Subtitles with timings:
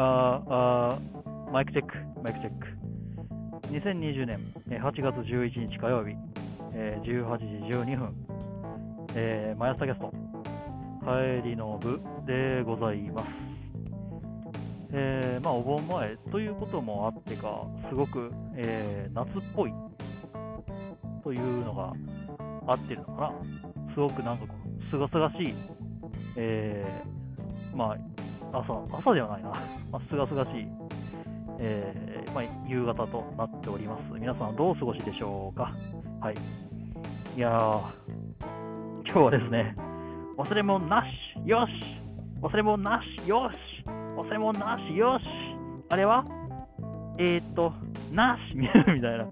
[0.00, 0.98] ああ
[1.50, 2.66] マイクチェック、マイクチェック。
[3.72, 4.38] 2020年
[4.68, 6.14] 8月11日火曜日、
[6.72, 8.14] えー、18時12分、
[9.16, 10.12] えー、マヤスタキャスト、
[11.02, 13.28] 帰りの部でございます。
[14.92, 19.72] えー、まあ、お盆前ということもあってか、すごく、えー、夏っぽい
[21.24, 21.92] というのが
[22.72, 23.32] 合ってるのかな。
[23.94, 24.44] すごくなんか、
[24.92, 25.54] すがすがしい、
[26.36, 28.17] えー、まあ、
[28.52, 29.50] 朝、朝ではないな、
[29.92, 30.66] まあ、すがすがしい、
[31.58, 34.02] えー、まあ、夕方となっております。
[34.12, 35.72] 皆さんどう過ごしでしょうか？
[36.20, 36.34] はい。
[37.36, 37.80] いやー、
[39.04, 39.74] 今日はですね、
[40.36, 41.06] 忘れ物なし、
[41.44, 41.70] よし。
[42.40, 43.84] 忘れ物なし、よし。
[44.16, 45.24] 忘れ物なし、よし。
[45.90, 46.24] あれは？
[47.18, 47.72] えー、っと、
[48.12, 48.54] なし。
[48.56, 49.26] みたいな、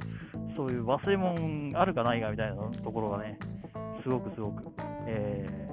[0.56, 3.38] そういう忘れ物あるかないかみたいなところがね、
[4.02, 4.62] すごくすごく、
[5.06, 5.65] えー、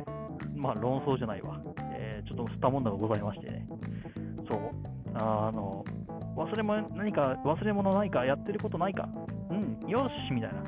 [0.63, 1.59] まあ論争じゃないわ、
[1.93, 3.67] えー、ちょっと吸ったもんだがございましてね、
[4.47, 4.59] そう、
[5.13, 5.83] あの、
[6.37, 9.09] 忘れ物何か、忘れ物ないか、やってることないか、
[9.49, 10.63] うん、よしみたいな、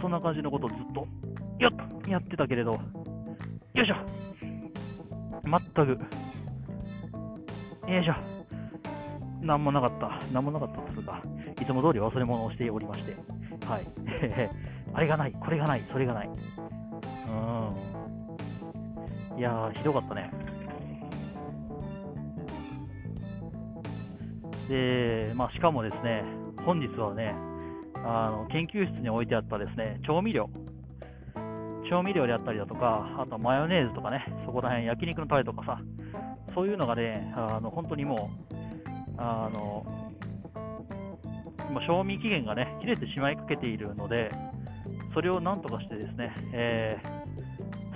[0.00, 1.08] そんな感じのことをずっと、
[1.58, 2.78] よっとやってたけれど、よ
[3.82, 3.96] いしょ。
[5.44, 5.90] 全く、
[7.90, 9.44] よいしょ。
[9.44, 10.24] なんもなかった。
[10.32, 11.20] なんもなかったというか、
[11.60, 13.16] いつも通り忘れ物をしておりまして、
[13.66, 13.86] はい。
[14.94, 16.28] あれがない、これがない、それがない。
[16.28, 17.81] うん。
[19.42, 20.30] いやー、ひどかったね。
[24.68, 26.22] で、まあ、しかもですね、
[26.64, 27.34] 本日はね、
[28.04, 30.48] あの研究室に置いてあったですね、調味料、
[31.90, 35.80] 調味料であったりだとか、あとマヨネーズとかね、そこら辺、焼肉のタレとかさ、
[36.54, 38.54] そういうのがね、あの本当にもう、
[39.18, 39.84] あの
[41.68, 44.30] 今、賞味期限がね、切れてしまいかけているので、
[45.14, 47.21] それをなんとかしてですね、えー、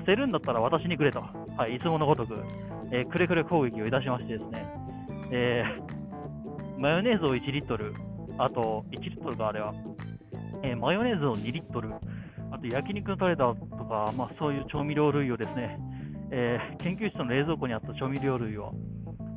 [0.06, 1.20] 捨てるんだったら私にくれと、
[1.56, 2.36] はい、いつものごとく、
[2.92, 4.64] えー、くれくれ攻撃をいたしましてですね、
[5.32, 7.92] えー、 マヨネーズを1リットル、
[8.38, 9.75] あと1リットルかあれは、
[10.62, 11.91] えー、マヨネーズを2リットル、
[12.53, 15.76] あと焼肉のタレだとか、まあ、そういう調味料類をですね、
[16.31, 18.72] えー、研究室の冷蔵庫にあった調味料類を、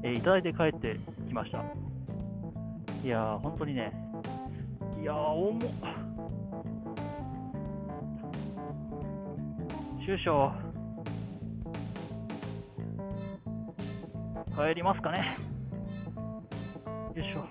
[0.04, 1.64] えー、いただいて帰ってきました。
[3.04, 3.92] いやー、本当にね、
[5.02, 5.70] いやー、重っ。
[10.18, 10.56] 少々、
[14.58, 15.38] 帰りますかね。
[17.16, 17.46] よいしょ。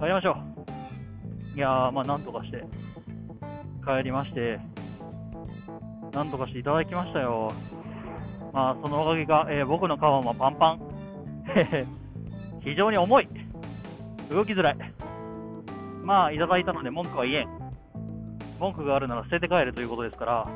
[0.00, 0.36] 帰りましょ
[1.54, 1.56] う。
[1.56, 2.64] いやー、まあ、なんとかして、
[3.84, 4.58] 帰りまして、
[6.14, 7.52] なんとかしていただきましたよ。
[8.54, 10.80] まあ、そのおかげが、えー、僕の顔もパンパン。
[12.64, 13.28] 非常に重い。
[14.30, 14.76] 動きづらい。
[16.02, 17.65] まあ、いただいたので文句は言えん。
[18.58, 20.48] 文句があるなら捨てて帰るということですから。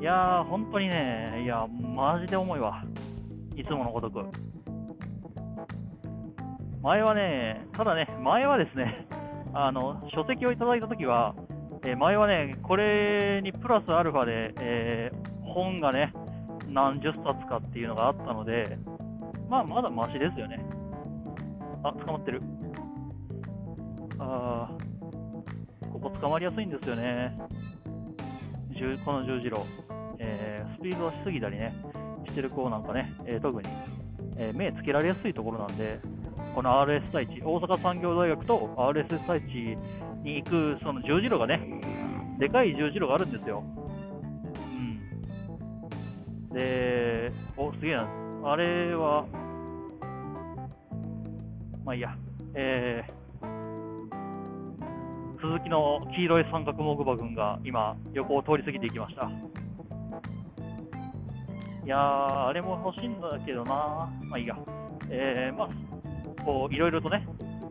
[0.00, 2.84] いやー、本当にね、いや、マジで重いわ。
[3.56, 4.24] いつものごとく。
[6.82, 9.06] 前はね、ただね、前はですね、
[9.52, 11.34] あの、書籍をいただいたときは、
[11.84, 16.12] えー、前はね、これにプラスアルファで、えー、本がね、
[16.68, 18.78] 何十冊かっていうのがあったので、
[19.48, 20.64] まあ、まだマシですよね。
[21.82, 22.42] あ、捕まってる。
[24.20, 24.68] あ
[26.00, 27.36] ここ捕まりやすいんですよね。
[29.04, 29.62] この十字路、
[30.18, 31.74] えー、スピードはしすぎたりね、
[32.26, 33.68] してる子なんかね、えー、特に、
[34.36, 35.98] えー、目つけられやすいところなんで、
[36.54, 39.76] この RS 対地、大阪産業大学と RS 対地
[40.22, 41.60] に行くその十字路がね、
[42.38, 43.64] でかい十字路があるんですよ。
[46.50, 46.54] うん。
[46.54, 48.08] で、お、すげえな。
[48.44, 49.26] あれは、
[51.84, 52.16] まあいいや。
[52.54, 53.12] えー、
[55.40, 59.30] 鈴木の黄色い三角木馬軍が今、横を通り過ぎていきました。
[61.84, 64.10] いやー、あれも欲しいんだけどな。
[64.24, 64.56] まあいいや。
[65.10, 65.68] えー、まあ、
[66.44, 67.26] こう、いろいろとね、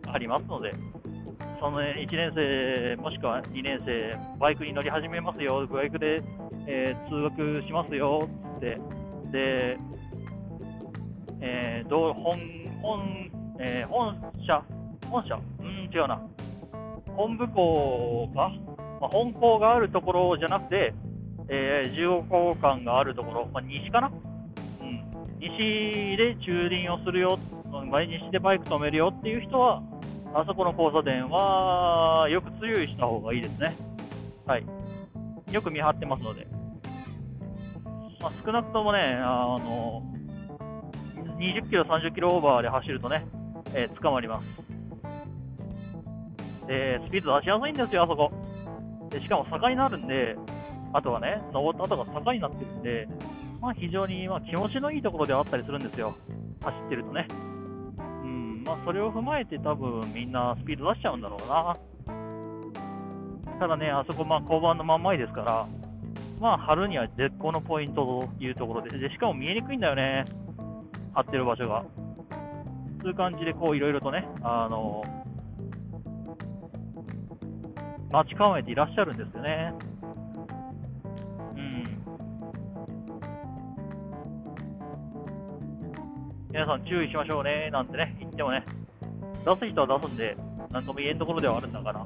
[0.07, 0.71] ありますので、
[1.59, 6.21] その1年生、もしくは2年生、バイクに乗り始めますよ、バイクで、
[6.67, 8.29] えー、通学しますよ。
[8.57, 8.79] って、
[9.31, 9.77] で、
[11.41, 12.39] えー、どう本
[12.81, 13.27] 本
[13.59, 14.15] えー、本
[14.45, 14.63] 社、
[15.09, 16.21] 本社、うん、違うな、
[17.17, 18.51] 本部校か、
[19.01, 20.93] まあ、本校があるところじゃなくて、
[21.49, 24.11] えー、15校間があるところ、まあ、西かな、
[24.81, 27.39] うん、西で駐輪をするよ、
[28.07, 29.81] 西でバイク止めるよっていう人は、
[30.33, 33.75] あそこの交差点はよく注意した方がいいですね。
[34.45, 34.65] はい。
[35.51, 36.47] よく見張ってますので。
[38.19, 40.03] まあ、少なくともね、あの、
[41.39, 43.25] 20キロ、30キロオーバーで走るとね、
[43.73, 44.66] えー、捕まります。
[46.67, 48.31] で、スピード出しやすいんですよ、あそこ。
[49.09, 50.35] で、しかも坂になるんで、
[50.93, 53.07] あとはね、登った後が坂になってるんで、
[53.61, 56.15] まあ、非常に、ま、気持ちのいいところではあったりするんですよ、
[56.61, 57.27] 走ってるとね。
[58.23, 61.77] うんまあ、それを踏まえて、多分みんなスピード出しちゃうんだろうな。
[63.59, 65.67] ただね、あそこ、まあ、交番の真ん前ですから、
[66.39, 70.23] まあ、春には絶好のポイントというところで、でしかも見えにくいんだよね、
[71.13, 71.83] 張ってる場所が。
[73.01, 75.03] そういう感じで、こう、いろいろとね、あの
[78.11, 79.73] 待ち構えていらっしゃるんですよね。
[81.55, 81.83] うん。
[86.49, 88.63] 皆さん注意しましょうね、なんてね、言ってもね、
[89.43, 90.37] 出す人は出すんで、
[90.71, 91.99] なんとも言えんところではあるんだから。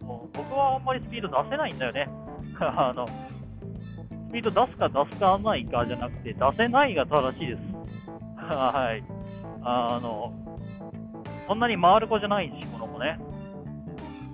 [0.00, 2.08] もう僕はあんまりスピード出せないんだよね。
[2.60, 7.60] あの、スピード出すか出すかないかじゃなくて、出せないが正しいです。
[8.38, 9.02] はい。
[9.62, 10.32] あの、
[11.48, 13.18] そんなに回る子じゃないし、この子ね。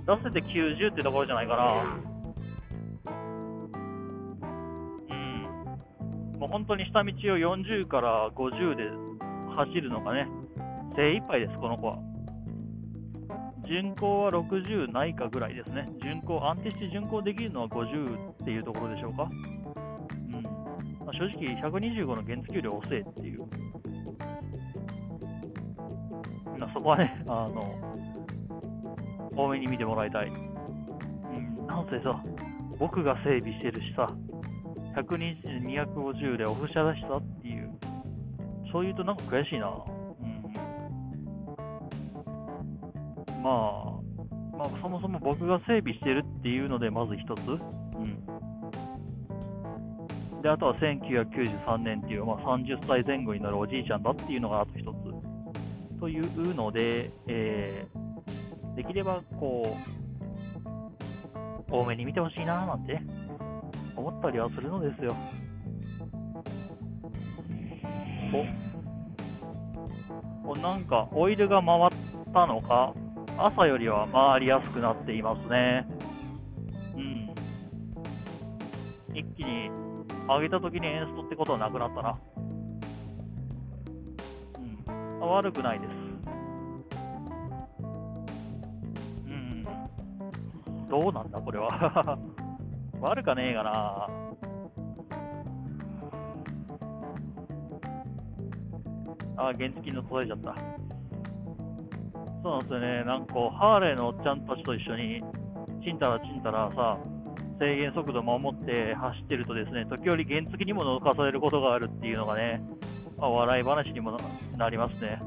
[0.06, 1.72] 出せて90ってところじゃないかな。
[5.10, 5.14] う
[6.36, 6.38] ん。
[6.38, 8.84] もう本当に下道を40から50で
[9.56, 10.28] 走るのがね、
[10.94, 11.98] 精一杯です、この子は。
[13.66, 15.88] 巡航は60ないかぐらいですね。
[16.00, 19.24] 巡航、安定して巡航できるのは50っていうところでしょうか。
[19.24, 20.42] うん。
[21.04, 23.44] まあ、正直、125の原付より遅いっていう。
[26.72, 27.95] そこはね、あの、
[29.36, 30.28] 多めに見てもらいたい。
[30.28, 32.22] うん、なんせさ、
[32.78, 34.10] 僕が整備してるしさ、
[34.96, 37.70] 120、250でオフ車だしさっていう、
[38.72, 39.68] そう言うとなんか悔しいな。
[39.68, 39.70] う
[43.38, 43.42] ん。
[43.42, 43.96] まあ、
[44.56, 47.40] まあ、そもそも僕が整備してるっていうので、まず一つ。
[47.48, 48.24] うん。
[50.42, 56.00] で、あとは1993年っていう、まあ、30歳前後になるおじいちゃんだっていうのがあと一つ。
[56.00, 58.05] というので、えー、
[58.76, 59.74] できればこ
[61.68, 63.00] う、多めに見てほしいななんて
[63.96, 65.16] 思ったりはするのですよ。
[70.44, 71.90] お、おなんかオイルが回っ
[72.32, 72.92] たのか、
[73.38, 75.86] 朝よりは回りやすくなっていますね。
[76.94, 77.34] うん。
[79.14, 79.70] 一気に
[80.28, 82.18] 上げた時にエンストってことはなくなったな。
[84.88, 85.20] うん。
[85.20, 85.95] 悪くないです。
[90.98, 92.18] どうなんだ、これは。
[93.02, 94.08] 悪かねえかな。
[99.36, 100.54] あ、原付の届いちゃった。
[102.42, 103.04] そうなんですよね。
[103.04, 105.22] なんか、ハーレーのおっちゃんたちと一緒に、
[105.84, 106.96] ちんたらちんたらさ、
[107.58, 112.62] 制限速度守って走ってるとですね、時折原付にも抜かされることがあるっていうのがね、
[113.18, 114.16] まあ、笑い話にも
[114.56, 115.20] なりますね。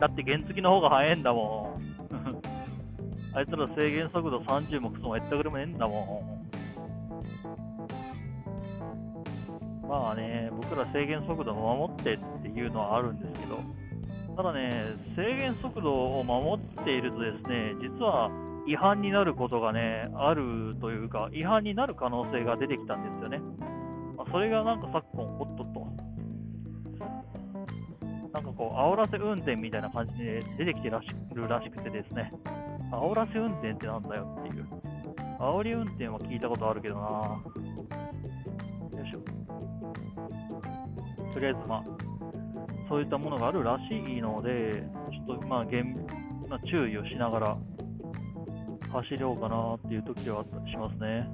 [0.00, 1.95] だって原付の方が速いんだもん。
[3.36, 6.22] あいつら制限速度30もクソもやったくれもねえんだも
[9.84, 9.86] ん。
[9.86, 13.60] まあね、僕ら制限速度を守ってっていうのはあるんですけど、
[14.38, 18.30] ただね、制限速度を守っているとですね、実は
[18.66, 23.38] 違反になることがね、あるというか、違反になる可能性が出てきたんですよね。
[24.16, 25.86] まあ、それがなんか昨今、おっとっと。
[28.32, 32.32] なんかこう、煽らせ運転みたいな感じで出てきてらしるらしくてですね、
[32.90, 34.66] 煽らせ運転ってなんだよっていう。
[35.38, 37.42] 煽り運転は聞いたことあるけどなよ
[39.04, 39.20] いしょ。
[41.34, 41.84] とりあえず、まあ、
[42.88, 45.94] そういったものがあるらしいので、ちょっと、まあ、厳
[46.48, 47.58] まあ、注意をしながら
[48.92, 51.28] 走ろうかなっていう時はあったりしますね。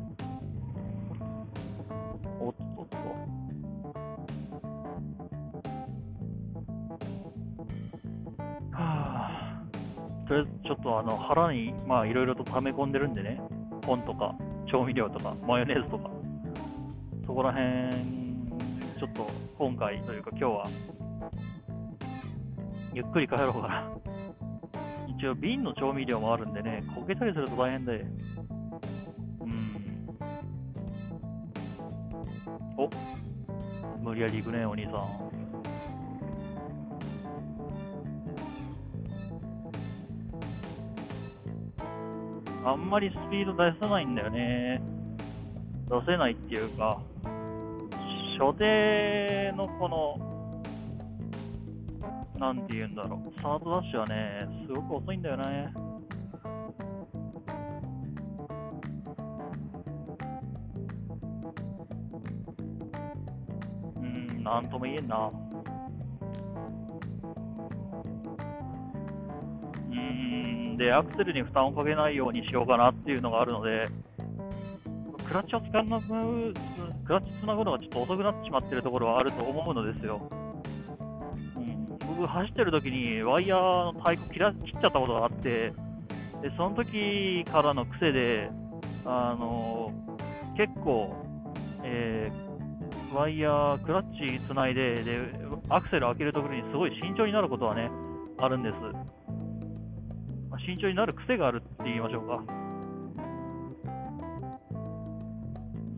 [11.02, 13.40] あの腹にまあいろいろと溜め込んでるんでね、
[13.84, 14.36] 本とか
[14.70, 16.08] 調味料とかマヨネーズとか、
[17.26, 17.90] そこら辺、
[19.00, 19.28] ちょっと
[19.58, 20.68] 今回というか今日は、
[22.94, 23.90] ゆっくり帰ろうかな。
[25.18, 27.94] 一応瓶の調味料もあるんでね、焦げたりすると大変で。
[27.94, 30.06] うん。
[32.76, 32.88] お
[34.00, 35.41] 無理やり行くね、お兄さん。
[42.64, 44.80] あんまりスピード出さないんだよね。
[45.88, 47.02] 出せないっていうか、
[48.38, 50.16] 初手のこの、
[52.38, 55.72] なんて言うんだろう、スタートダッシュはね、すごく遅いんだよね。
[63.96, 65.41] うん、なんとも言えんな。
[70.82, 73.86] で、アクセルに負担をかけないようにしようかなっていうのがあるので、
[75.28, 76.00] クラッチをつかむ、
[77.04, 80.28] クラッチつなぐのがちょっと遅くなってしまってるところはあると思うのですよ。
[81.56, 85.70] うん、僕、走ってる時にワイヤーの太鼓切ら切っちゃったことがあって、
[86.42, 88.50] でその時からの癖で、
[89.04, 89.92] あの
[90.56, 91.14] 結構、
[91.84, 95.18] えー、ワイヤー、クラッチつないでで、
[95.68, 97.88] アクセル開けるところにすごい慎重になることはね、
[98.38, 99.21] あるんです。
[100.64, 102.42] 慎重になる癖があるって言いましょうか。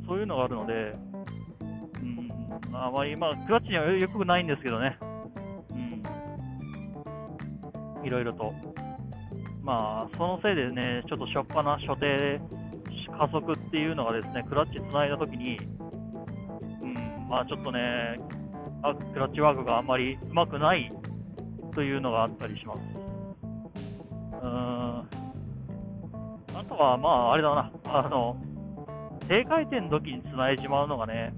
[0.06, 0.92] そういうのがあるので、
[2.02, 4.98] うん、あまり、まあ、クラッチにはよくないんですけどね、
[5.70, 5.74] う
[8.02, 8.52] ん、いろいろと。
[9.62, 12.38] まあ、そのせいでね、ちょっと初っ端、初手、
[13.18, 15.56] 加速っていうのがですね、クラッチつないだときに、
[16.82, 16.94] うん、
[17.30, 18.20] まあちょっとね、
[19.14, 20.92] クラッチワークがあんまりうまくない
[21.74, 23.03] というのがあったりします。
[24.46, 25.08] ん。
[26.54, 28.36] あとは、まあ、あれだな、あの、
[29.28, 31.32] 低回転の時につないでしまうのがね、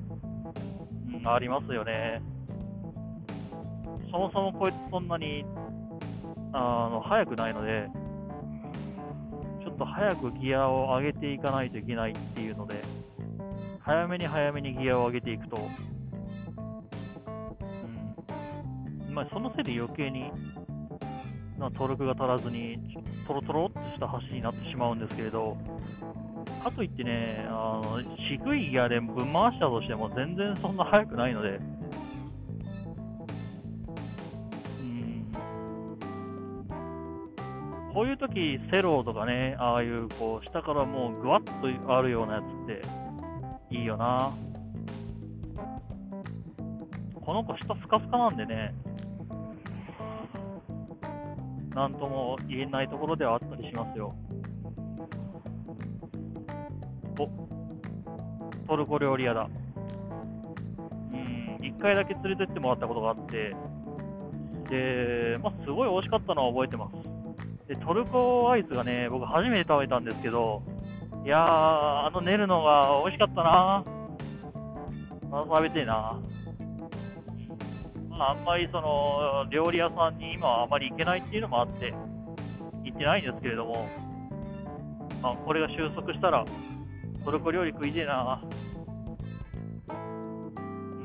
[1.14, 2.20] うん、ありますよね。
[4.10, 5.44] そもそもこいつそんなに、
[6.52, 7.88] あの、速くないので、
[9.62, 12.82] ちょっと早くギアを上げていかないといけないっていうので、
[13.80, 15.58] 早めに早めにギアを上げていくと、
[19.08, 20.30] うん、まあ、そのせいで余計に、
[21.58, 22.78] なトルクが足らずに、
[23.26, 25.56] トロトロっとした橋になってしまうんですけれど、
[26.62, 31.60] かといってね、あの低いギアでぶん回したとしても全然そんな速くないので、
[37.96, 41.52] こういう時セローとかね、ああいうこう下からもうぐわっと
[41.96, 42.66] あるようなやつっ
[43.70, 44.34] ていいよな。
[47.24, 48.74] この子下スカスカなんでね、
[51.76, 54.14] なんとも言えないところではあったりしますよ。
[57.18, 57.28] お
[58.66, 59.46] トルコ料理屋だ。
[61.12, 63.54] うん、1回だけ連れてってもらったことがあって、
[64.70, 67.68] で、まあ、すごい美味しかったのは覚えてます。
[67.68, 70.62] で、トルコアイスがね、僕初めて食べたんですけど、
[71.26, 73.84] いやー、あの練るのが美味しかったな
[75.30, 76.18] まだ食べてえな
[78.16, 81.92] まあ、あんまりその、料理屋さんに今はあまり行けないっていうのもあって、
[82.84, 83.88] 行ってないんですけれども、
[85.22, 86.44] まあ、これが収束したら、
[87.24, 88.40] トルコ料理食いてえな。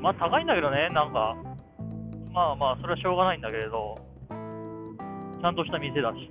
[0.00, 1.36] まあ高いんだけどね、なんか。
[2.32, 3.94] まあまあ、それはしょうがないんだけれど、
[4.28, 6.30] ちゃんとした店だし。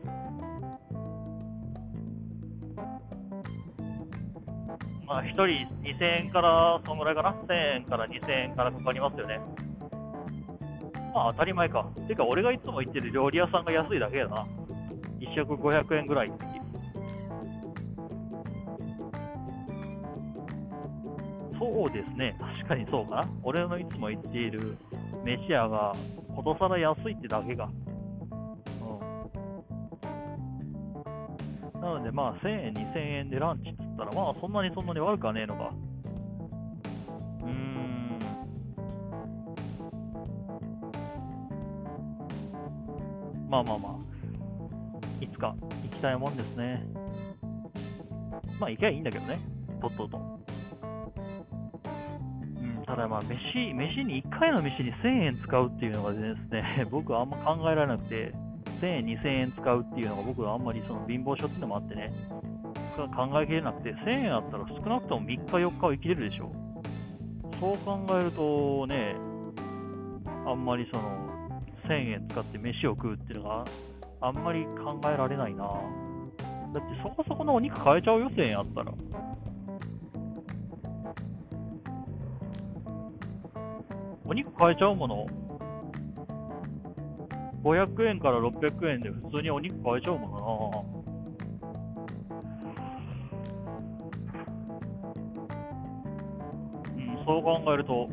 [5.05, 5.43] まあ、1人
[5.83, 9.39] 2000円から、そのぐらいかな、1000円から2000円からかかりますよね。
[11.13, 11.85] まあ当たり前か。
[12.07, 14.45] てか、俺がいつも行ってる料理屋さんが安いだけやな。
[15.19, 16.31] 1食500円ぐらい
[21.61, 23.29] そうですね、確かにそうかな。
[23.43, 24.77] 俺のいつも言っている
[25.23, 25.95] 飯屋が、
[26.35, 27.65] ことさら安いってだけが。
[27.65, 27.69] う
[31.77, 31.81] ん。
[31.81, 35.71] なので、まあ、1000円、2000円でランチっつったら、まあ、そんなにそんなに悪くはねえのか。
[43.51, 45.53] まあまあまあ、いつか
[45.83, 46.85] 行きたいもんですね。
[48.57, 49.41] まあ、行けばいいんだけどね、
[49.81, 50.39] とっとと。
[52.87, 58.33] ただまあ飯、飯に、1回の飯に1000円使うっていうのがですね、 僕はあんま考えられなくて、
[58.79, 62.09] 1000円、2000円使うっていうのが僕はあんまりその貧乏症っていうのもあってね、
[62.95, 67.55] 考えきれなくて、1000円あったら少なくとも3日、4日は生きれるでしょう。
[67.59, 69.13] そう考えるとね、
[70.45, 71.30] あんまりその
[71.91, 73.65] 1000円使って飯を食うっていうのが
[74.21, 75.63] あんまり考えられないな。
[75.63, 78.93] だってそこそこのお肉買えちゃうよ、1000円あったら。
[84.25, 85.25] お肉買えちゃうもの
[87.63, 91.01] ？500円から600円で普通にお肉買えちゃうものな
[96.95, 98.07] うん、そう考えると、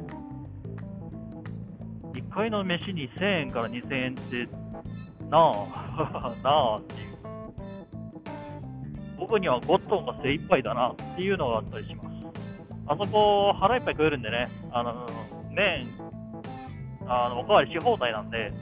[2.38, 4.49] 1回の飯に1000円から2000円って、
[5.28, 7.18] なあ、 なあっていう。
[9.18, 12.09] 僕にはゴットンが精一杯だなっていうのがあったりします。
[12.87, 15.07] あそこ腹いっぱい食えるんでね、あの、
[15.50, 15.88] 麺
[17.09, 18.52] あのおかわりし放題なんで、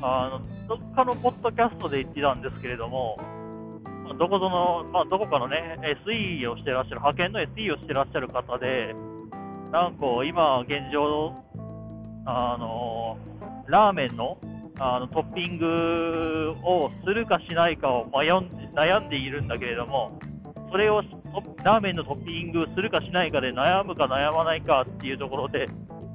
[0.00, 3.18] あのどっかのポッドキャストで言ってたんですけれども、
[4.18, 5.76] どこぞの、まあ、どこかのね、
[6.06, 8.94] SE をしてらっしゃる、派遣の SE をしてらっしゃる方で、
[9.72, 11.34] なんか今、現状、
[12.26, 13.18] あの
[13.66, 14.38] ラーメンの
[14.78, 20.18] あのトッピングをするかしないかを悩ん悩んでいるんだけれども、
[20.70, 21.02] それを
[21.62, 25.66] ラーメンのトッピングするかしないかで悩むか悩まないかっていうところで、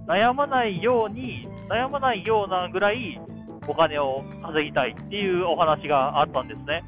[0.07, 3.21] 悩まないように、悩まないようなぐらい
[3.67, 6.83] お金を稼ぎたいっていうお話があったんですね。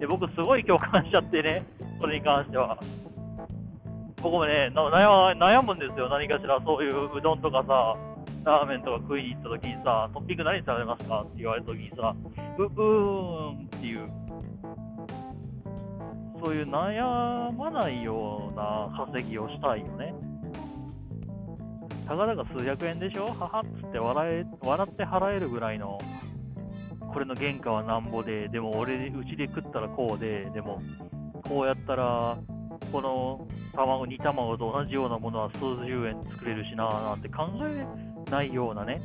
[0.00, 1.64] で僕、すごい共感しちゃってね、
[2.00, 2.78] それに関しては。
[4.22, 7.96] 僕もね、悩悩むんですよ、何かしら、そういううどんとかさ、
[8.44, 11.22] ラーメンとか食いに行った時にさ、トッピング何食べますか？
[11.22, 12.14] って言われた時にさ、
[12.58, 14.08] う、うーんっていう、
[16.42, 20.14] そういう悩まないような稼ぎをしたいよね。
[22.06, 23.26] たかだか数百円でしょ？
[23.26, 25.98] ははっつって笑え笑って払えるぐらいの、
[27.12, 30.80] これの原価はなんぼで、でも俺、うちで食ったらこうで、でも、
[31.46, 32.38] こうやったら、
[32.90, 37.86] この卵、煮卵と同じようなものは数十円作れるしななんて考え
[38.30, 39.00] ないようなね、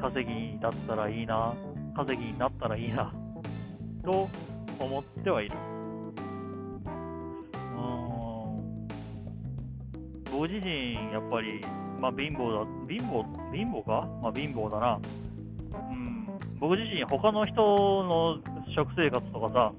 [0.00, 1.54] 稼ぎだったらいいな、
[1.96, 3.12] 稼ぎになったらいいな、
[4.04, 4.28] と
[4.78, 5.56] 思ってはいる。
[10.32, 11.60] 僕自身、やっぱり、
[12.00, 14.06] まあ、貧乏だ、貧乏、貧乏か？
[14.22, 14.98] まあ、貧乏だな。
[15.90, 16.26] うん、
[16.58, 18.38] 僕自身、他の人の
[18.74, 19.72] 食生活とかさ、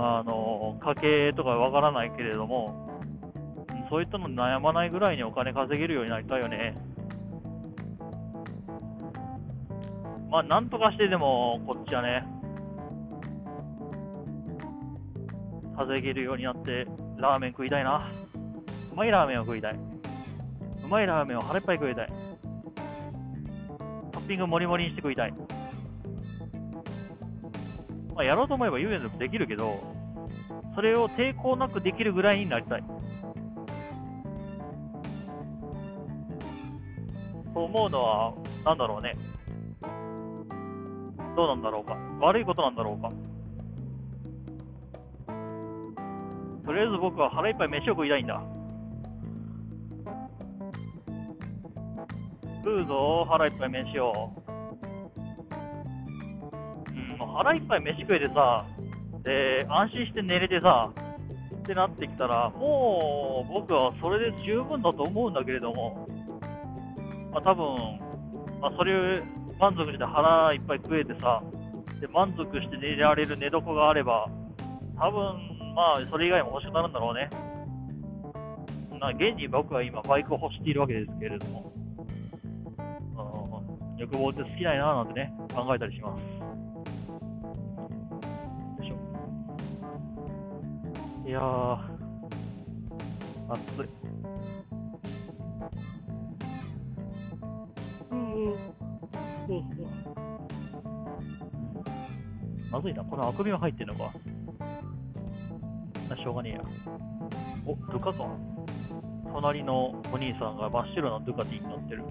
[0.00, 2.88] あの、家計とかわからないけれども、
[3.90, 6.76] そういったの悩まないぐらいにお金稼げるようになりたいよね。
[10.30, 12.24] まあ、なんとかしてでも、こっちはね、
[15.76, 16.86] 稼げるようになって、
[17.16, 18.00] ラーメン食いたいな。
[18.92, 19.74] うまいラーメンを食いたい。
[20.84, 22.12] うまいラーメンを腹いっぱい食いたい。
[24.12, 25.34] トッピングもりもりにして食いたい。
[28.18, 29.80] まあ、やろうと思えば遊園でもできるけど、
[30.74, 32.84] それを抵抗なくできるぐらいになりたい。
[37.54, 38.34] そう思うのは、
[38.64, 39.16] なんだろうね。
[41.36, 41.96] どうなんだろうか。
[42.20, 43.12] 悪いことなんだろうか。
[46.66, 48.42] とりあえず僕は腹いっぱい飯を食いたいんだ。
[52.64, 54.32] 食うぞ、腹いっぱい飯を。
[57.38, 58.66] 腹いっぱい飯食えてさ、
[59.22, 60.90] で、安心して寝れてさ、
[61.56, 66.08] ってなってきたら、もう僕はそれで十分だと思うんだけれども、
[67.30, 68.00] まあ、多分、
[68.60, 69.22] まあ、それ
[69.60, 71.40] 満足して腹いっぱい食えてさ、
[72.00, 74.28] で満足して寝られる寝床があれば、
[74.98, 75.22] 多分
[75.76, 77.30] まあ、それ以外も欲しくなるんだろうね。
[78.98, 81.72] な現に僕は今、バイクを欲しているわけですけれども。
[83.98, 86.37] 欲望って好きないななんてね、考えたりします。
[91.28, 91.78] いやー、
[93.50, 93.88] 暑い。
[98.10, 98.56] うん、うん、
[102.70, 104.10] まずいな、このあくびが入ってんのか。
[106.08, 106.62] な、しょうがねえや。
[107.66, 108.24] お、ドカか。
[109.30, 112.04] 隣のお兄さんが真っ白なドゥカティになってる。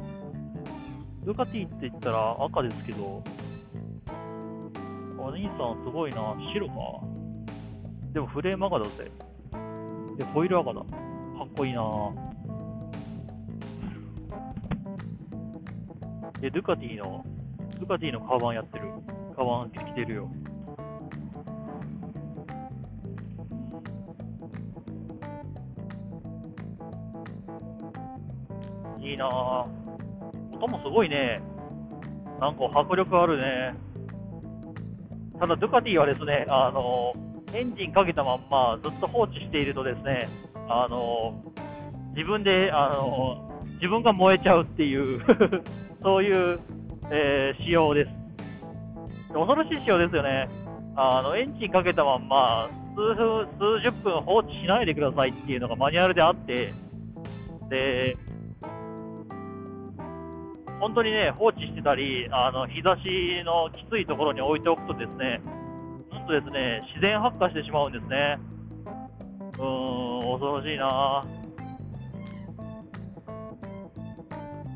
[1.25, 3.23] ドゥカティって言ったら赤ですけど、
[5.17, 7.16] お兄さんすごいな、白か？
[8.13, 9.11] でもフレーム赤だぜ。
[10.17, 10.79] で、ホイール赤だ。
[10.81, 10.85] か
[11.43, 11.81] っこいいな
[16.41, 17.25] で、ドゥカティの、
[17.79, 18.85] ドゥカティのカバンやってる。
[19.35, 20.31] カバン着てるよ。
[28.99, 29.65] いいなぁ。
[30.55, 31.41] 音もすごいね。
[32.39, 33.75] なんか迫力あるね。
[35.39, 37.13] ただ、ドゥカティはですね、あの、
[37.57, 40.29] エンジンかけたまんまずっと放置しているとですね、
[40.69, 41.33] あの、
[42.15, 45.19] 自分で、あの、自分が燃えちゃうっていう
[46.03, 46.59] そういう、
[47.09, 48.11] えー、仕様です。
[49.33, 50.47] 恐ろしい仕様ですよね。
[50.95, 56.73] あの、エンジンかけたまんま、数分数十分放置しないでくださいっていうのがマニュアルであって、
[57.69, 58.17] で、
[60.79, 65.41] 本当にね、放置してたり、あの日差しのきついところに置いておくとですね、
[66.27, 68.37] とですね、自然発火してしまうんですね。
[69.57, 71.25] うーん、恐ろしいな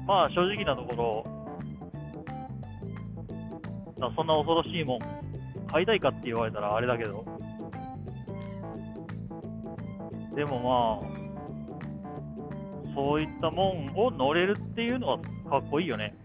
[0.08, 1.24] まあ、正直なところ、
[4.16, 5.00] そんな恐ろしいもん、
[5.70, 7.24] 買いたいかって言われたらあれだけど、
[10.36, 11.12] でもまあ、
[12.96, 16.16] そういったもんを乗れるっていうのはかっこいいよね。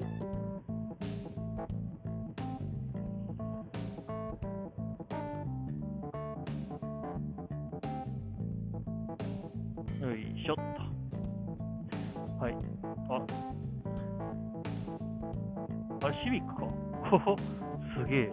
[17.34, 18.32] すげえ。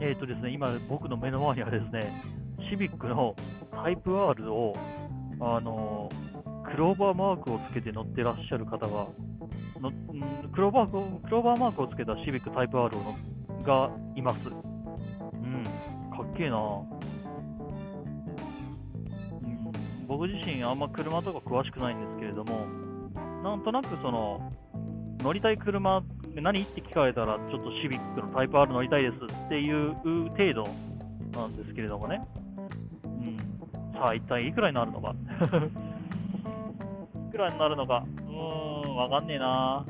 [0.00, 2.22] えっ、ー、とですね、今、僕の目の前にはですね、
[2.70, 3.34] シビックの
[3.70, 4.76] タイプ R を、
[5.40, 6.10] あの
[6.64, 9.06] クローバーマークをつけて乗ってらっしゃる方が、
[9.80, 9.92] の
[10.52, 13.00] クローバークローバーマークをつけたシビックタイプ R を
[13.64, 14.38] がいます。
[14.48, 15.64] うん、
[16.10, 16.56] かっけえな。
[16.56, 16.60] う
[19.46, 22.66] ん、僕自身、あんま車とか詳しくないんですけれども、
[23.42, 24.52] なんとなくその、
[25.22, 26.02] 乗りたい車、
[26.36, 29.94] 何って聞かれたら、ちょっとシビックのタイプ R 乗りたいですっていう
[30.30, 30.68] 程度
[31.38, 32.20] なんですけれどもね。
[33.04, 33.36] うん。
[33.94, 35.14] さあ、一体いくらになるのか。
[37.28, 38.04] いくらになるのか。
[38.28, 39.84] うーん、わかんねえな。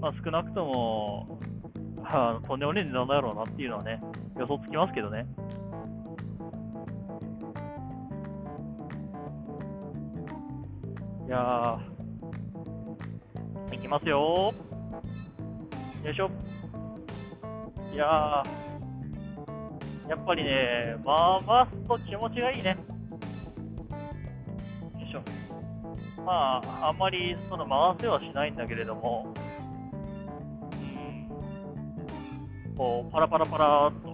[0.00, 1.38] まあ、少なくとも、
[2.04, 4.00] あとんでもねえ値段だろうなっていうのはね、
[4.36, 5.26] 予想つきますけどね。
[11.26, 11.93] いやー、
[13.94, 14.52] ますよ
[16.02, 16.28] よいしょ。
[17.92, 18.42] いや、
[20.08, 22.76] やっぱりね、回すと気持ちがいいね。
[24.98, 25.22] よいしょ。
[26.22, 29.32] まあ、あんまりその回せはしないんだけれども、
[32.76, 34.10] こう、パラパラパラっと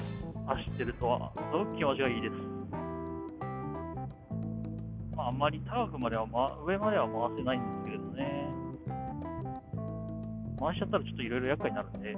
[0.46, 2.34] 走ってるとは、すごく気持ちがいいです。
[5.16, 8.59] まあ、あんまり高くまでは、ま、上までは回せないんですけれどね。
[10.60, 12.14] 回しちゃったらちょっといろいろ厄介になるんで。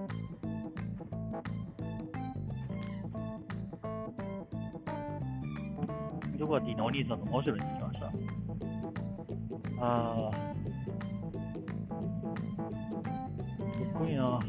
[6.38, 8.07] ドガティのお兄さんの真後ろに着きました。
[9.81, 10.52] あー。
[13.72, 14.40] かっこいいな。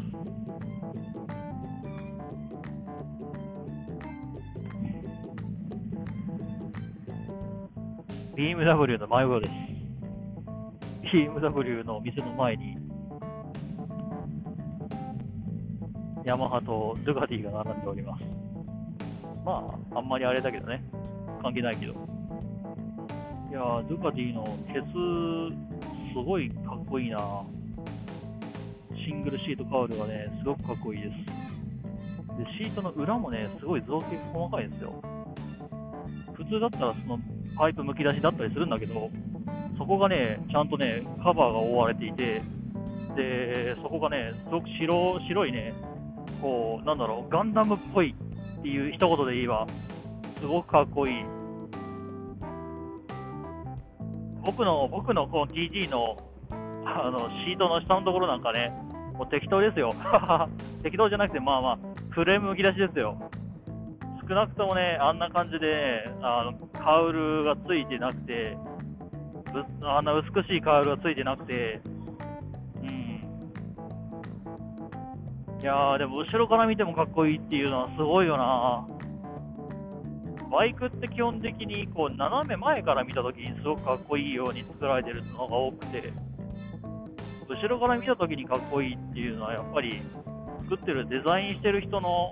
[8.35, 9.51] BMW の真横です。
[11.13, 12.82] BMW の店の前に、
[16.25, 18.23] ヤマハとドゥカティが並んでおります。
[19.45, 20.81] まあ、あんまりあれだけどね。
[21.41, 21.93] 関係ないけど。
[21.93, 21.95] い
[23.53, 27.43] やー、ドゥカティのケツ、すごいかっこいいな
[29.05, 31.11] シングルシートカウルがね、すごくかっこいいです。
[32.37, 34.93] で、シートの裏もね、すごい造形細かいんですよ。
[36.33, 37.19] 普通だったらその
[37.57, 39.09] パイプむき出しだったりするんだけど、
[39.77, 42.41] そこがね、ちゃんとね、カバーが覆われていて、
[43.15, 45.73] で、そこがね、すごく白白いね、
[46.43, 48.13] こう、なんだろう、ガンダムっぽい
[48.59, 49.65] っていう一言で言えば、
[50.41, 51.23] すごくかっこいい。
[54.45, 56.17] 僕の、僕のこの TG の
[56.85, 58.73] あのシートの下のところなんかね、
[59.13, 59.93] もう適当ですよ。
[60.83, 61.77] 適当じゃなくて、まあまあ、
[62.09, 63.15] フレームむき出しですよ。
[64.27, 68.57] 少なくともね、あんな感じで、あのカウルがついてなくて、
[69.81, 71.79] あんな美しいカウルがついてなくて、
[75.63, 78.85] いやー、でも後ろから見てもかっこいいっていうのはすごいよな。
[80.51, 86.11] バイクって基本的にこう斜め前から見たときにすごくかっこいいように作られてるのが多くて、
[87.47, 90.01] 後ろから見たときにかっこいいっていうのはやっぱり
[90.69, 92.31] 作ってるデザインしてる人の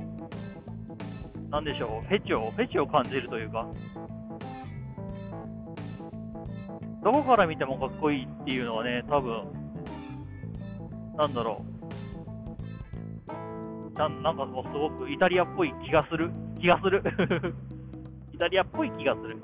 [1.51, 3.65] なんでしょう、フェチを、フェチを感じるというか、
[7.01, 9.43] どこから見てもかっこいいっていうのはね、多分、
[11.15, 11.70] なんだろう。
[13.95, 16.31] ななんかもうすごくイタリアっぽい気がする。
[16.59, 17.03] 気がする。
[18.33, 19.37] イタリアっぽい気がする。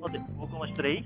[0.00, 1.04] 待って、僕も失礼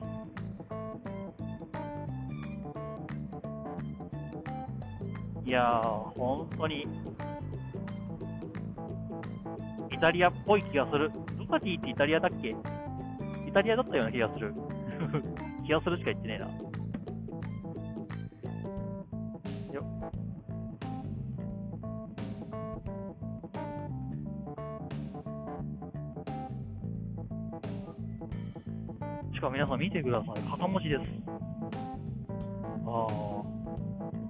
[5.44, 5.82] いやー、
[6.18, 6.86] 本当に、
[9.90, 11.10] イタリアっぽい気がする。
[11.38, 12.50] ドカティってイタリアだっけ？
[12.50, 14.54] イタリアだったような気がする。
[15.68, 16.46] 気がするしか言ってねえな。
[16.46, 16.50] よ
[29.34, 30.42] しかも皆さん見てください。
[30.50, 31.02] 肩持ちです。
[32.86, 33.06] あ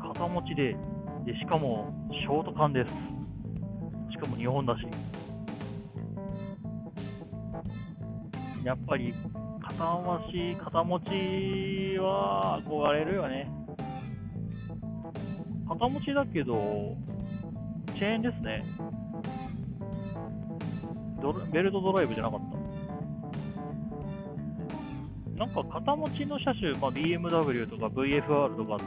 [0.03, 0.77] あ、肩持ちで
[1.24, 2.90] でしかもショート缶です。
[4.11, 4.81] しかも日本だし。
[8.64, 9.14] やっぱり
[9.78, 13.48] 肩回し、肩持ちは憧れるよね。
[15.68, 16.96] 肩持ちだけど、
[17.94, 18.64] チェーンですね。
[21.52, 22.40] ベルトドライブじゃなかっ
[25.36, 25.38] た。
[25.38, 28.84] なんか肩持ちの車種、まあ、BMW とか VFR とかって、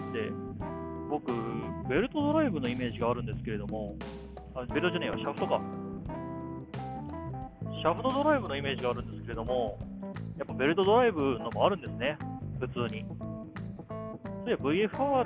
[1.09, 1.31] 僕、
[1.87, 3.95] ベルトドライブのイメージがあるんですけれども、
[4.55, 5.61] あベルトじゃねえよ、シャフトか。
[7.81, 9.79] シャフトドライブのイメージがあるんですけれども、
[10.41, 12.17] やっぱベルトドライブのもあるんですね、
[12.59, 13.05] 普通に。
[14.43, 15.23] そういや VFR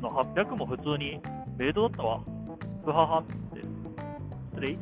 [0.00, 1.20] の800も普通に
[1.58, 2.20] ベルトだったわ。
[2.82, 3.60] ふははって。
[4.54, 4.78] 失礼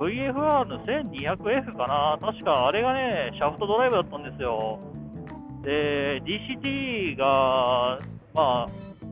[0.00, 4.78] VFR の 1200F かな確かあれがね、シャフトドライブだったんですよ。
[5.64, 8.00] で、DCT が、
[8.32, 8.66] ま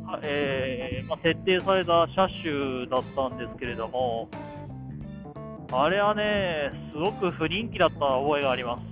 [0.06, 4.30] あ、えーまあ、設定された車種だったんですけれども、
[5.72, 8.90] あれはね、すごく不人気だった覚えがあります。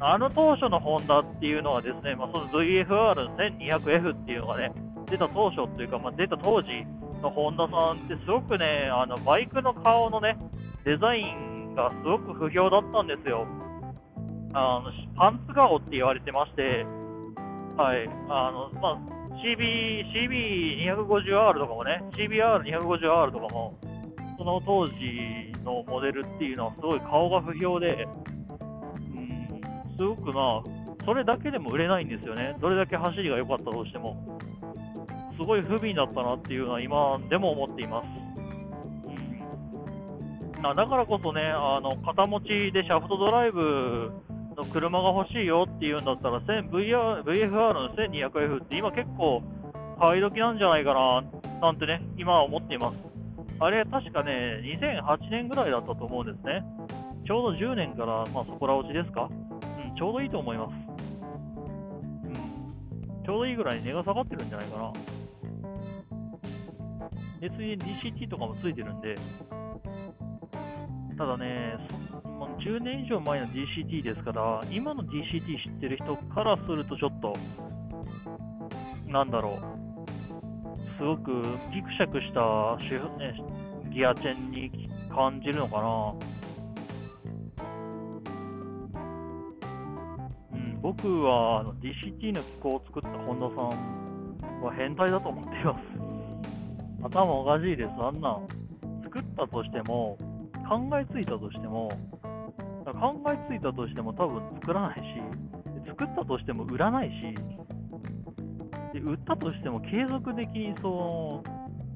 [0.00, 4.72] あの当初のホンダっていうのはですね、まあ、その VFR1200F っていうのがね、
[5.08, 6.68] 出た当初っていうか、まあ、出た当時
[7.22, 10.36] のホンダさんってすごくね、あのバイクの顔のね、
[10.84, 13.46] デザインがすごく不評だったんですよ。
[14.52, 16.84] あのパンツ顔って言われてまして、
[17.76, 18.98] はい、あの、まあ、
[19.42, 23.74] CB、CB250R とかもね、CBR250R とかも、
[24.36, 24.94] その当時
[25.64, 28.06] のモデルっていうのはすごい顔が不評で、
[28.58, 29.60] うん、
[29.96, 32.56] すごくまあ、それだけでも売れないんですよね。
[32.60, 34.38] どれだけ走りが良かったとしても。
[35.36, 38.06] すごい不憫だったなっていうのは今でも思っています。
[40.56, 44.12] うん、だからこそね、あの、肩持ちでシャフトドライブ
[44.56, 49.42] の車が欲しいよっていうんだったら、VR VFR の 1200F って今結構
[49.98, 51.24] 買い時なんじゃないかな、
[51.60, 53.13] なんてね、今は思っています。
[53.60, 56.62] あれ、確かね、2008年ぐらいだったと思うんですね。
[57.26, 60.72] ちょうど10年から、まあ、そこら落ちですか、うん、ちょうどいいと思います。
[62.24, 62.30] う
[63.20, 64.92] ん、ちょうどいいぐらい値が下がってるんじゃないかな。
[67.40, 69.16] で、ついで DCT とかもついてるんで、
[71.16, 71.76] ただね、
[72.24, 77.34] まあ、10年以上前の DCT ですから、今の DCT 知ってる人からするとちょっと、
[79.06, 79.83] なんだろう、
[80.96, 82.76] すごくギクシャクした
[83.18, 83.34] ね、
[83.92, 86.14] ギアチェンに感じるのかな。
[90.52, 95.80] うん、僕はあの DCT の機構を作った本田さんは変態だと思っています。
[97.02, 98.46] 頭おかしいです、あんなん。
[99.02, 100.16] 作ったとしても、
[100.68, 101.88] 考えついたとしても、
[102.84, 105.02] 考えついたとしても多分作らないし、
[105.88, 107.34] 作ったとしても売らないし、
[108.94, 111.42] で売ったとしても継続的にそ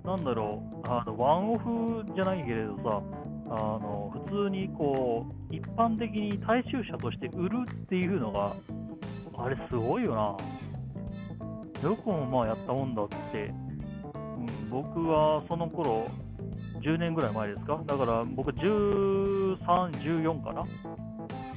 [0.05, 3.01] の、なんだろう、あのワンオフじゃないけれどさ、
[3.51, 8.53] あの普通にこう一般的に大衆車として売るっていうのが、
[9.39, 10.37] あれすごいよ
[11.83, 11.89] な。
[11.89, 16.11] よくもまあやったもんだって、うん、僕はその頃
[16.83, 17.81] 10年ぐらい前ですか？
[17.87, 20.63] だから僕13、14かな？
[20.63, 20.65] う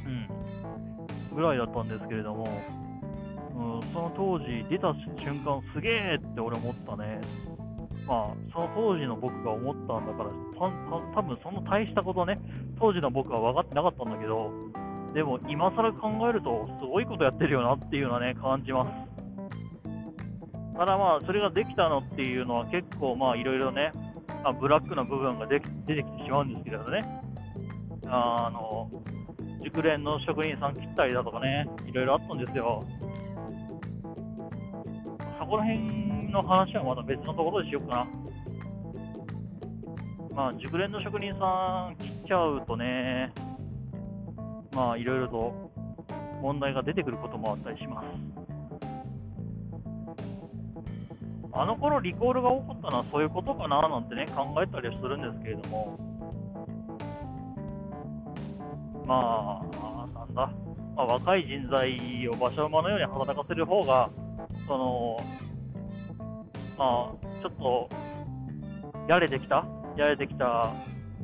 [0.08, 1.36] ん。
[1.36, 2.48] ぐらいだったんですけれども、
[3.62, 4.93] うん、その当時出た
[5.24, 7.21] 瞬間すげえって俺思ったね。
[8.08, 12.39] まあ、その当時の僕が思ったんだから、た多分その大したことね、
[12.80, 14.52] 当時の僕は分かってなかったんだけど、
[15.13, 19.12] でも今更考えると、すごいことやってるよなっていうのはね、感じます。
[20.78, 23.91] ただまあ、それができたのっていうのは結構まあ、いろいろね、
[24.43, 27.06] あブラックな部分がで出てきてしまうんですけれどね、
[28.08, 28.89] あの、
[29.63, 32.84] 熟練の職人さん切ったりだとかね、いろいろあったんですよ。
[35.52, 38.08] こら辺の話はまた別のところでしようかな。
[40.34, 43.34] まあ、熟練の職人さん切っちゃうとね、
[44.72, 45.72] まあ、いろいろと
[46.42, 48.06] 問題が出てくることもあったりします。
[51.54, 56.00] あの頃リコールが起こったのはそういうことかななんてね、考えたりはするんですけれども、
[59.06, 60.50] まあ、なんだ、
[60.96, 64.10] まあ、若い人材を馬車馬のように働かせる方が、
[64.66, 65.18] その、
[66.82, 67.89] まあ、ちょっと、
[69.08, 69.63] やれてきた、
[69.96, 70.74] やれてきた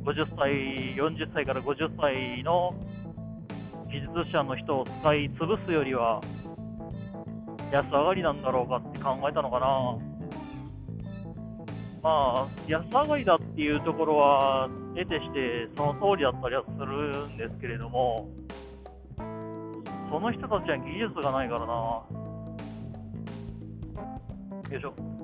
[0.04, 0.52] 50歳、
[0.94, 2.72] 40歳から50歳の
[3.90, 6.20] 技術者の人を使い潰すよりは、
[7.72, 9.98] 安上がりなんだろうかって考えたのかな。
[12.04, 18.28] まあ、安上がりだっていうところは、得てしてその通りだったりはするんですけれども、
[20.08, 21.74] その人たちは技術がないからな。
[24.70, 25.17] よいしょ。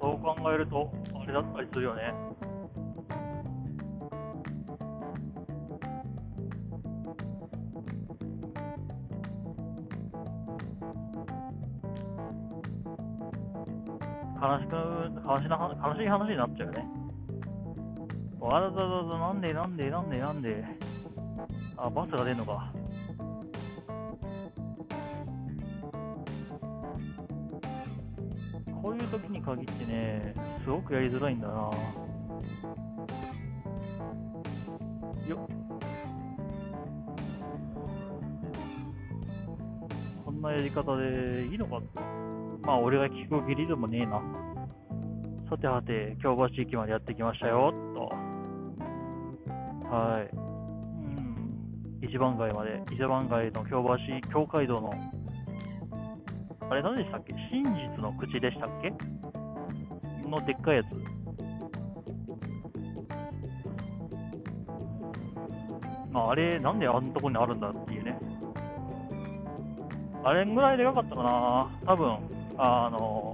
[0.00, 2.14] そう考えると、あれだったりするよね。
[14.38, 14.76] 悲しく、
[15.26, 16.86] 悲しな、悲しい話になっちゃうよね。
[18.38, 20.64] わざわざなんでなんでなんでなんで。
[21.76, 22.75] あ、バスが出るのか。
[28.86, 31.54] こういう時に限ってね、すごくやりづらいんだな。
[35.26, 35.56] よっ。
[40.24, 41.82] こんなやり方でいいのか
[42.62, 44.22] まあ、俺が聞く義理でもねえな。
[45.50, 48.02] さてはて、京橋駅までやってきましたよ、と。
[49.88, 50.30] はい。
[50.32, 51.98] うん。
[52.02, 54.92] 一番街まで、一番街の京橋、京街道の
[56.68, 57.32] あれ何でしたっけ？
[57.50, 58.90] 真実の口でしたっけ？
[60.28, 60.86] のでっかいやつ。
[66.10, 68.18] まあ、あれ、なんであんなとこにあるんだっていうね。
[70.24, 72.18] あれぐらいでかかったかな多分、
[72.58, 73.32] あの、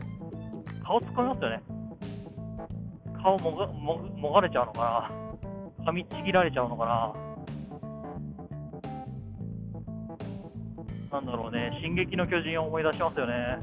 [0.84, 1.62] 顔突っ込みますよね。
[3.22, 5.10] 顔もがももがれちゃうのか
[5.78, 7.14] な噛みちぎられちゃうのかな
[11.12, 13.58] なんだろうね、進撃の巨人を思い出しますよね。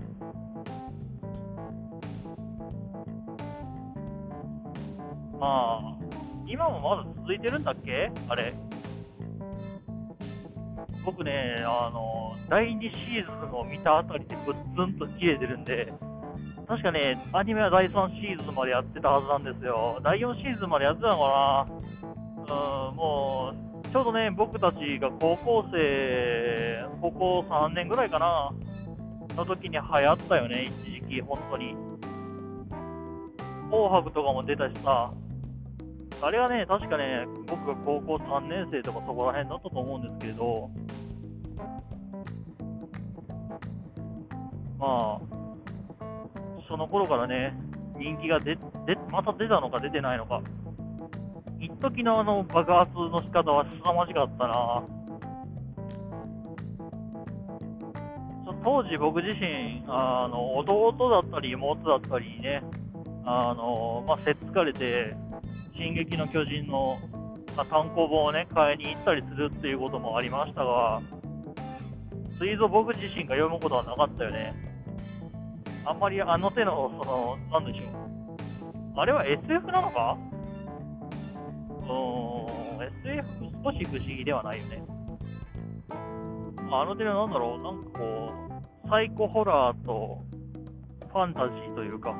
[5.39, 5.97] まあ、
[6.45, 8.11] 今もまだ続いてるんだっけ？
[8.27, 8.53] あれ。
[11.03, 15.91] 僕ね、あの、第2シーズンを見たあたりでぶっつんと切れてるんで、
[16.67, 19.99] 確かね、アニメは第3シーズンまでやってたはずなんですよ。
[20.03, 21.67] 第4シーズンまでやってたのか
[22.47, 22.53] な
[22.89, 28.51] うん、もう、ちょうどね、僕たちが高校生、高校3年ぐらいかな、
[29.35, 31.75] の時に流行ったよね、一時期、本当に。
[33.71, 35.11] 紅白とかも出たしさ、
[36.21, 40.69] あれはね、確かね、僕が高校3年生とかそこら辺だったと思うんですけれど、
[44.77, 45.19] まあ、
[46.67, 47.55] その頃からね、
[47.97, 48.57] 人気が出
[49.11, 50.41] また出たのか出てないのか、
[51.59, 54.83] 一時のあの爆発の仕方は凄まじかったな。
[58.63, 62.61] 当時僕自身、あの弟だったり妹だったりね、
[63.25, 65.15] あのまあ、せっつかれて、
[65.77, 66.97] 進撃の巨人の、
[67.55, 71.01] まあ、単行本をね、買いに行ったりするっていうこともありましたが、
[72.37, 74.53] ついぞ僕自身が読むことはなかったよね。
[75.85, 78.99] あんまりあの手の、その、なんでしょう。
[78.99, 80.17] あれは SF なのか、
[81.89, 84.83] SF 少し不思議ではないよね。
[86.71, 87.33] あの手のなん。
[87.33, 87.83] だろう、なん。
[87.91, 88.31] かこ
[88.85, 90.23] う、サイコホラーと
[91.11, 92.13] ファンタジーというか、う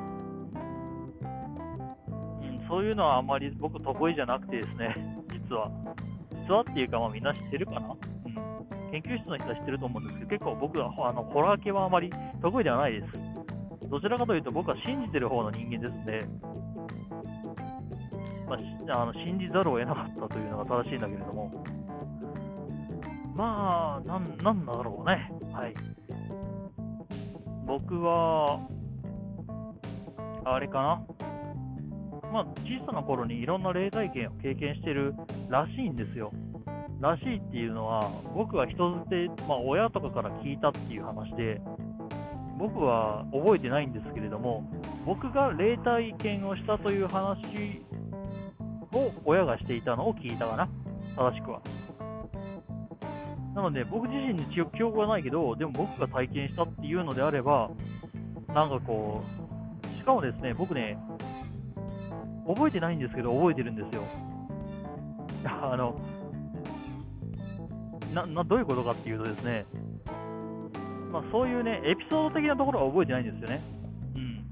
[2.44, 4.94] ん、そういうのはあまり僕得意じゃなくてですね、
[5.32, 5.70] 実は。
[6.48, 7.24] 実はっていうか、まあみん。
[7.24, 8.34] な知ってるかなうん。
[8.90, 10.06] 研究室の人は知ってると思うん。
[10.06, 12.10] ですけど、結構僕はあのホラー系はあまり
[12.42, 13.06] 得意ではないです。
[13.88, 16.26] どちらかというと僕は信じてる方の人間ですので、
[18.50, 18.56] ま
[18.94, 21.52] あ、あの信じざるを得なかったというのが正しいんだけれども、
[23.36, 25.30] まあ、なん、なんだろうね。
[25.52, 25.74] はい。
[27.66, 28.60] 僕は、
[30.44, 32.30] あれかな。
[32.32, 35.14] まあ、小さな頃にいろんな霊体験を経験してる
[35.48, 36.32] らしいんですよ。
[37.00, 41.60] らしいっていうのは、僕は人づて、まあ、親とかから聞いたっていう話で、
[42.58, 44.68] 僕は覚えてないんですけれども、
[45.06, 47.40] 僕が霊体験をしたという話
[48.92, 50.68] を親がしていたのを聞いたかな、
[51.16, 51.60] 正しくは。
[53.54, 57.70] なので、僕自身に記憶がないけど、でも僕が体験したっていうのであれば、
[58.48, 59.22] なんかこ
[59.82, 60.98] う、しかもですね、僕ね、
[62.46, 64.02] 覚えてないんですけど、覚えてるんですよ。
[65.44, 66.00] あの、
[68.14, 69.66] な、な、どういうことかっていうとですね、
[71.12, 73.62] まあ、そういうね、エピソード的なところは覚えてないんですよね。
[74.14, 74.44] うん。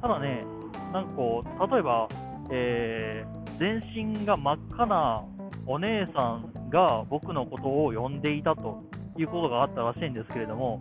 [0.00, 0.44] ただね、
[0.92, 2.08] なんかこう、例えば、
[2.50, 3.82] えー、全
[4.18, 5.24] 身が真っ赤な
[5.66, 8.82] お姉さんが僕のことを呼んでいたと
[9.16, 10.80] いうことがあったらしいんですけれども、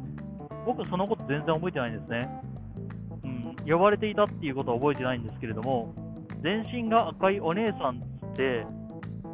[0.65, 2.30] 僕そのこと全然覚えてないんですね。
[3.23, 5.93] うん、呼ばれていたっていうことは覚えてないんですけれども、
[6.41, 8.02] 全身が赤いお姉さん
[8.34, 8.65] って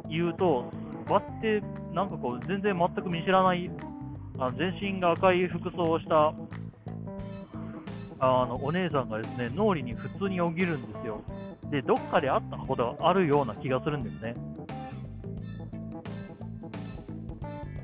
[0.08, 0.70] 言うと、
[1.08, 1.60] ばって
[1.92, 3.70] なんかこう全然全く見知らない
[4.38, 6.32] あ全身が赤い服装をした
[8.20, 11.22] あのお姉さんがですね脳裏に普通によぎるんですよ。
[11.70, 14.34] で、どっかであったことがあるような気がするんですね。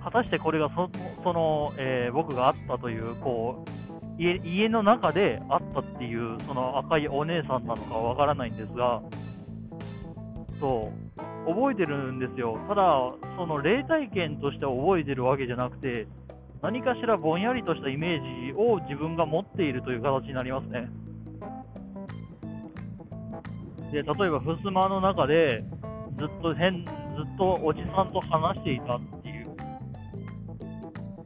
[0.02, 0.88] 果たしてこれがそ
[1.24, 9.02] その、えー、僕があったというこう家家の中であったっていうその赤いお姉さんなのかわからないんですが、
[10.60, 11.06] そう
[11.46, 12.58] 覚えてるんですよ。
[12.68, 12.82] ただ、
[13.36, 16.06] その霊体験として覚えてるわけじゃなくて、
[16.62, 20.88] 何かしらぼんやりとしたイメージを自分が持っているという形になりますね。
[23.92, 25.64] で、例えば、襖の中で
[26.18, 29.56] ずっと変、ずっとおじさんと話していたっていう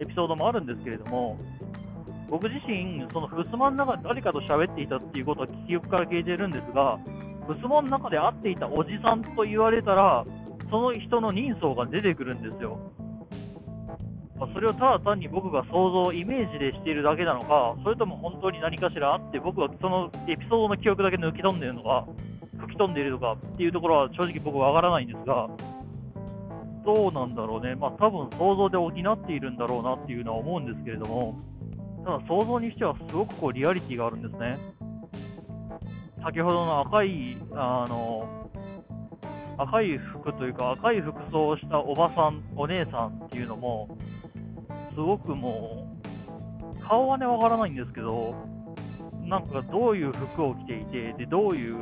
[0.00, 1.38] エピソードもあるんですけれども、
[2.28, 6.98] 僕自身、その襖の中で誰かと喋っていたっていうことは記憶から消えてるんですが、
[7.48, 10.24] 襖の中で会っていたおじさんと言われたら、
[10.70, 12.78] その人の人相が出てくるんですよ。
[14.54, 22.06] それをただ単に僕が想像、イメージでしているだけなのか、それとも本当に何かしらあって、僕はそのエピソードの記憶だけ抜き飛んでいるのか、
[22.60, 25.48] 吹き飛んでいるのかっていうところは正直僕はわからないんですが、
[26.84, 31.38] どうなんだろうね、まあ多分想像で補っているんだろうなっていうのは思うんですけれども、
[32.04, 34.58] ただ想像にしてはすごくこうリアリティがあるんですね。
[36.22, 38.48] 先ほどの赤い、あの、
[39.58, 43.88] 赤い服というか赤い服装をしたおばさん、お姉さんっていうのも、
[44.94, 45.86] すごくも
[46.78, 48.34] う、顔はね、わからないんですけど、
[49.24, 51.76] なんかどういう服を着ていて、で、どういう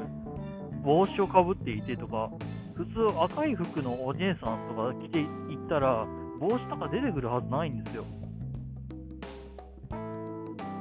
[0.88, 2.30] 帽子をかぶっていてとか、
[2.74, 5.28] 普通赤い服のお姉さんとか着ていっ
[5.68, 6.06] たら、
[6.40, 8.04] 帽子とか出てくるはずないんですよ。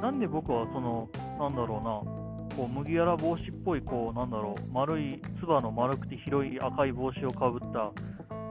[0.01, 7.91] なんで僕はその、なんだろうな、こう麦わら帽子っぽい、こう、なんだろう、丸い、つばの丸くて広い赤い帽子をかぶった、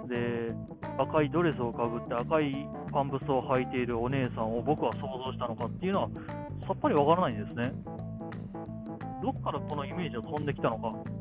[0.09, 0.53] で、
[0.99, 6.09] 赤いドレスをかぶって赤いパンプスを履いているお姉さんを僕は想像したのかっていうのは、
[6.67, 7.73] さっぱりわからないんですね。
[9.23, 11.16] どっからこのイメージが飛んできたのか。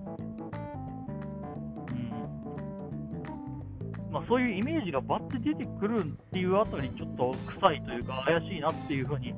[4.15, 9.35] まあ、そういうイメージがバッて出てくるっていうあたり、ちょっと臭いというか、怪しいなっていうふうに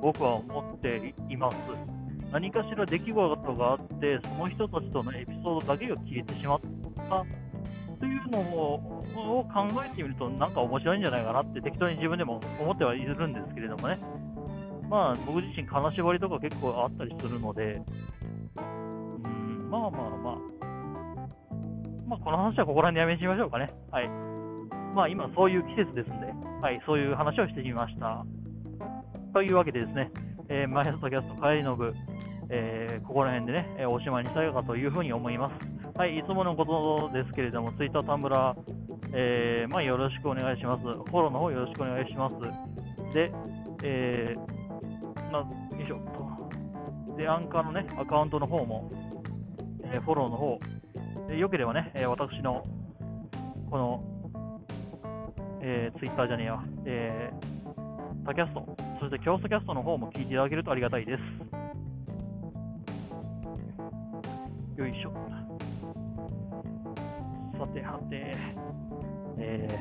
[0.00, 1.56] 僕は思っています。
[2.32, 6.60] 何かしら出来事があって、その人たちとのエピソードだけが消えてしまっ
[6.96, 7.26] た
[8.00, 13.98] というのをを考えてみると、なんか面白いんじゃないかなって適当に自分でも思ってはいるんですけれどもね。
[14.88, 17.82] まあ、僕自身、金縛りとか結構あったりするので、
[18.56, 18.60] う
[19.28, 20.30] ん、まあまあま
[20.62, 20.63] あ、
[22.14, 23.68] まあ、この話はここら辺でやめにしましょうかね。
[23.90, 24.08] はい。
[24.94, 26.26] まあ、今、そういう季節ですんで、
[26.62, 28.24] はい、そういう話をしてみました。
[29.32, 30.10] というわけでですね、
[30.48, 31.92] えー、マイストキャスト帰りの部、
[32.50, 35.98] えー、ここら辺でね、えー、おしまいにしたいかというふうに思います。
[35.98, 38.58] はい、いつものことですけれども、ツイッター、タンブラー、
[39.12, 40.82] えー、まあ、よろしくお願いします。
[40.82, 43.14] フォローの方よろしくお願いします。
[43.14, 43.32] で、
[43.82, 45.98] えー、まあ、よいしょ
[47.08, 47.16] と。
[47.16, 48.90] で、アンカーのね、アカウントの方も、
[49.82, 50.60] えー、フォローの方、
[51.30, 52.64] えよければね、え私の、
[53.70, 54.04] この、
[55.60, 61.20] えー、ツイッターじゃねえや、えー、タキャスト、そしてキョーストキャストの方も聞いていただけるとありがたいです。
[64.76, 65.12] よいしょ。
[67.58, 68.36] さてはて、
[69.38, 69.78] え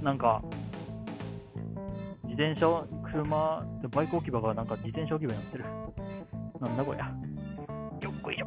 [0.00, 0.42] ー、なんか、
[2.24, 5.64] 自転車、車、バイク置き場がなんか自転車置き場になってる。
[6.60, 7.04] なんだこりゃ。
[8.00, 8.46] よっこいしょ。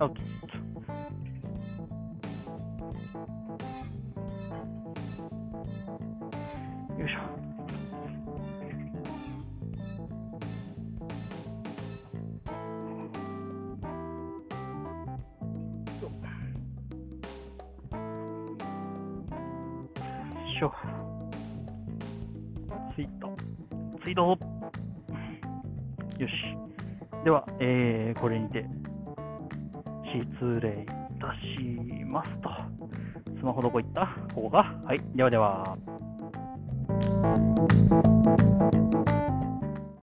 [0.00, 0.14] あ、っと。
[6.98, 7.38] よいしょ。
[20.58, 20.72] しょ。
[22.94, 23.36] ツイート。
[24.02, 24.38] ツイート。
[26.18, 26.32] よし。
[27.24, 28.64] では、えー、これにて、
[30.12, 30.86] 失礼い
[31.20, 32.50] たしますと。
[33.38, 34.08] スマホどこ行った？
[34.34, 34.74] ここか？
[34.84, 35.00] はい。
[35.14, 35.76] ではでは。